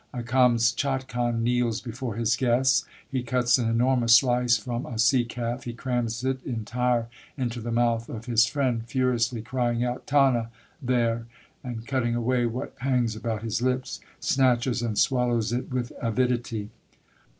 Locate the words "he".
3.07-3.21, 5.65-5.73